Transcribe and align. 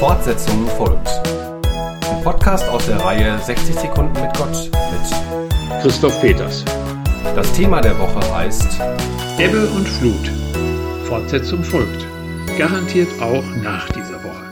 Fortsetzung 0.00 0.66
folgt. 0.66 1.08
Ein 1.66 2.24
Podcast 2.24 2.66
aus 2.70 2.86
der 2.86 2.96
Reihe 2.96 3.38
60 3.38 3.74
Sekunden 3.74 4.18
mit 4.18 4.34
Gott 4.34 4.70
mit 4.72 5.82
Christoph 5.82 6.18
Peters. 6.22 6.64
Das 7.36 7.52
Thema 7.52 7.82
der 7.82 7.98
Woche 7.98 8.34
heißt 8.34 8.80
Ebbe 9.38 9.66
und 9.66 9.86
Flut. 9.86 10.26
Fortsetzung 11.06 11.62
folgt. 11.62 12.06
Garantiert 12.56 13.10
auch 13.20 13.44
nach 13.56 13.92
dieser 13.92 14.24
Woche. 14.24 14.42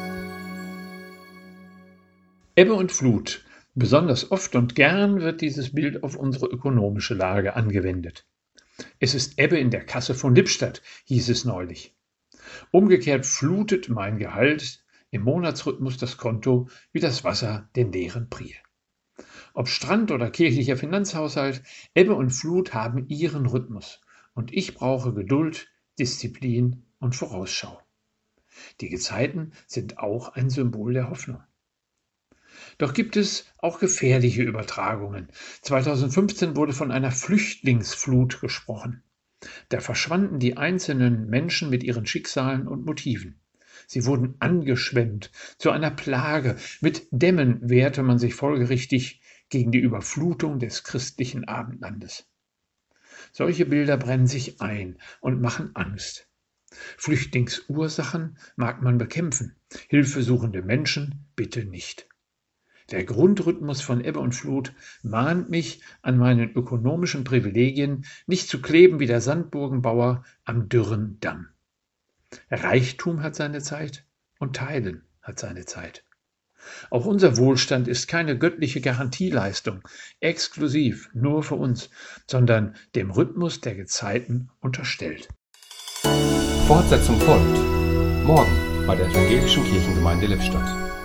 Ebbe 2.55 2.75
und 2.75 2.93
Flut. 2.93 3.43
Besonders 3.75 4.31
oft 4.31 4.55
und 4.55 4.75
gern 4.75 5.23
wird 5.23 5.41
dieses 5.41 5.73
Bild 5.75 6.03
auf 6.03 6.15
unsere 6.17 6.45
ökonomische 6.45 7.15
Lage 7.15 7.57
angewendet. 7.57 8.27
Es 9.01 9.15
ist 9.15 9.39
Ebbe 9.39 9.59
in 9.59 9.71
der 9.71 9.87
Kasse 9.87 10.15
von 10.15 10.35
Lippstadt, 10.35 10.83
hieß 11.07 11.31
es 11.31 11.47
neulich. 11.47 11.97
Umgekehrt 12.71 13.25
flutet 13.25 13.89
mein 13.89 14.19
Gehalt 14.19 14.83
im 15.11 15.23
Monatsrhythmus 15.23 15.97
das 15.97 16.17
Konto 16.17 16.69
wie 16.93 17.01
das 17.01 17.25
Wasser 17.25 17.69
den 17.77 17.93
leeren 17.93 18.29
Priel. 18.29 18.57
Ob 19.55 19.69
Strand 19.69 20.11
oder 20.11 20.31
kirchlicher 20.31 20.77
Finanzhaushalt, 20.77 21.63
Ebbe 21.95 22.15
und 22.15 22.31
Flut 22.31 22.75
haben 22.75 23.09
ihren 23.09 23.47
Rhythmus 23.47 24.01
und 24.35 24.53
ich 24.53 24.75
brauche 24.75 25.13
Geduld, 25.13 25.69
Disziplin 25.99 26.85
und 27.01 27.17
Vorausschau. 27.17 27.81
Die 28.81 28.89
Gezeiten 28.89 29.53
sind 29.67 29.99
auch 29.99 30.31
ein 30.31 30.51
Symbol 30.51 30.93
der 30.93 31.11
Hoffnung. 31.11 31.43
Doch 32.79 32.93
gibt 32.93 33.17
es 33.17 33.47
auch 33.59 33.79
gefährliche 33.79 34.43
Übertragungen. 34.43 35.29
2015 35.63 36.57
wurde 36.57 36.73
von 36.73 36.91
einer 36.91 37.11
Flüchtlingsflut 37.11 38.41
gesprochen. 38.41 39.03
Da 39.69 39.81
verschwanden 39.81 40.39
die 40.39 40.57
einzelnen 40.57 41.29
Menschen 41.29 41.71
mit 41.71 41.83
ihren 41.85 42.07
Schicksalen 42.07 42.67
und 42.67 42.85
Motiven. 42.85 43.41
Sie 43.87 44.05
wurden 44.07 44.35
angeschwemmt 44.39 45.31
zu 45.59 45.71
einer 45.71 45.91
Plage. 45.91 46.57
Mit 46.81 47.07
Dämmen 47.11 47.59
wehrte 47.63 48.03
man 48.03 48.19
sich 48.19 48.35
folgerichtig 48.35 49.21
gegen 49.49 49.73
die 49.73 49.79
Überflutung 49.79 50.59
des 50.59 50.85
christlichen 50.85 51.47
Abendlandes. 51.47 52.27
Solche 53.33 53.67
Bilder 53.67 53.97
brennen 53.97 54.27
sich 54.27 54.61
ein 54.61 54.99
und 55.21 55.41
machen 55.41 55.71
Angst. 55.75 56.29
Flüchtlingsursachen 56.99 58.37
mag 58.57 58.83
man 58.83 58.99
bekämpfen, 58.99 59.57
hilfesuchende 59.89 60.63
Menschen 60.63 61.27
bitte 61.35 61.65
nicht. 61.65 62.09
Der 62.91 63.05
Grundrhythmus 63.05 63.83
von 63.83 64.03
Ebbe 64.03 64.19
und 64.19 64.35
Flut 64.35 64.75
mahnt 65.03 65.51
mich, 65.51 65.83
an 66.01 66.17
meinen 66.17 66.51
ökonomischen 66.55 67.25
Privilegien 67.25 68.07
nicht 68.27 68.49
zu 68.49 68.63
kleben 68.63 68.99
wie 68.99 69.07
der 69.07 69.21
Sandburgenbauer 69.21 70.25
am 70.45 70.69
dürren 70.69 71.19
Damm. 71.21 71.49
Reichtum 72.51 73.23
hat 73.23 73.35
seine 73.35 73.61
Zeit 73.61 74.05
und 74.39 74.57
Teilen 74.57 75.05
hat 75.23 75.39
seine 75.39 75.65
Zeit. 75.65 76.05
Auch 76.91 77.07
unser 77.07 77.37
Wohlstand 77.37 77.89
ist 77.89 78.09
keine 78.09 78.37
göttliche 78.39 78.81
Garantieleistung, 78.81 79.83
exklusiv 80.21 81.09
nur 81.15 81.43
für 81.43 81.55
uns, 81.55 81.89
sondern 82.27 82.75
dem 82.95 83.11
Rhythmus 83.11 83.61
der 83.61 83.75
Gezeiten 83.75 84.51
unterstellt. 84.61 85.29
Fortsetzung 86.67 87.19
folgt. 87.21 87.59
Morgen 88.25 88.87
bei 88.87 88.97
der 88.97 89.07
Evangelischen 89.07 89.65
Kirchengemeinde 89.65 90.27
Lippstadt. 90.27 90.98